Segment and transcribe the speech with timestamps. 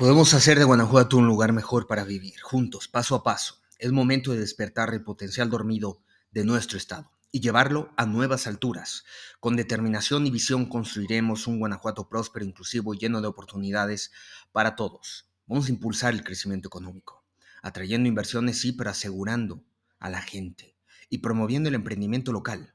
[0.00, 3.60] Podemos hacer de Guanajuato un lugar mejor para vivir, juntos, paso a paso.
[3.78, 9.04] Es momento de despertar el potencial dormido de nuestro estado y llevarlo a nuevas alturas.
[9.40, 14.10] Con determinación y visión construiremos un Guanajuato próspero, inclusivo y lleno de oportunidades
[14.52, 15.28] para todos.
[15.46, 17.22] Vamos a impulsar el crecimiento económico,
[17.60, 19.62] atrayendo inversiones sí, pero asegurando
[19.98, 20.78] a la gente
[21.10, 22.74] y promoviendo el emprendimiento local.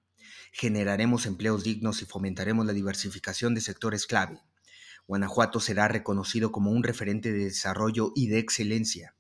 [0.52, 4.44] Generaremos empleos dignos y fomentaremos la diversificación de sectores clave
[5.08, 9.16] Guanajuato será reconocido como un referente de desarrollo y de excelencia.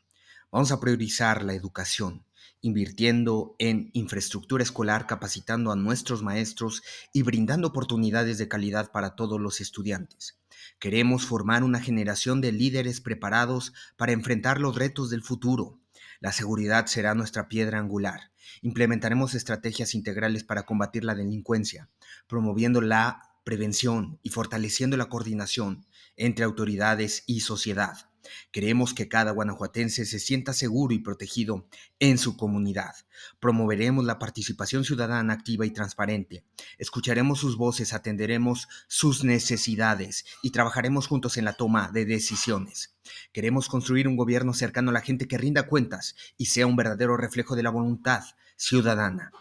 [0.52, 2.26] Vamos a priorizar la educación,
[2.62, 6.82] invirtiendo en infraestructura escolar, capacitando a nuestros maestros
[7.14, 10.40] y brindando oportunidades de calidad para todos los estudiantes.
[10.80, 15.80] Queremos formar una generación de líderes preparados para enfrentar los retos del futuro.
[16.20, 18.32] La seguridad será nuestra piedra angular.
[18.62, 21.90] Implementaremos estrategias integrales para combatir la delincuencia,
[22.28, 25.86] promoviendo la prevención y fortaleciendo la coordinación
[26.18, 28.10] entre autoridades y sociedad.
[28.52, 31.68] Queremos que cada guanajuatense se sienta seguro y protegido
[32.00, 32.96] en su comunidad.
[33.40, 36.44] Promoveremos la participación ciudadana activa y transparente.
[36.78, 42.96] Escucharemos sus voces, atenderemos sus necesidades y trabajaremos juntos en la toma de decisiones.
[43.32, 47.18] Queremos construir un gobierno cercano a la gente que rinda cuentas y sea un verdadero
[47.18, 48.24] reflejo de la voluntad
[48.56, 49.32] ciudadana.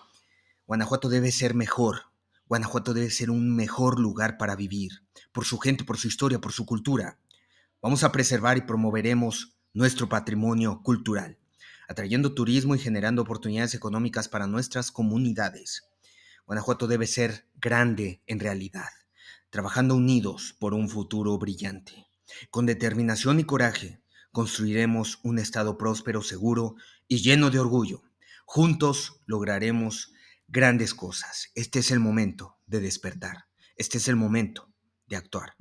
[0.67, 2.03] Guanajuato debe ser mejor,
[2.47, 6.53] Guanajuato debe ser un mejor lugar para vivir, por su gente, por su historia, por
[6.53, 7.19] su cultura.
[7.81, 11.39] Vamos a preservar y promoveremos nuestro patrimonio cultural,
[11.89, 15.85] atrayendo turismo y generando oportunidades económicas para nuestras comunidades.
[16.47, 18.89] Guanajuato debe ser grande en realidad,
[19.51, 22.07] trabajando unidos por un futuro brillante.
[22.51, 26.77] Con determinación y coraje, construiremos un Estado próspero, seguro
[27.09, 28.03] y lleno de orgullo.
[28.45, 30.14] Juntos lograremos
[30.55, 31.51] grandes cosas.
[31.57, 33.47] Este es el momento de despertar.
[33.77, 34.73] Este es el momento
[35.07, 35.57] de actuar.